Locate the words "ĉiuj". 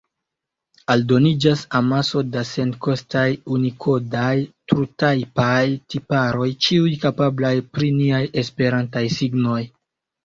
6.69-6.97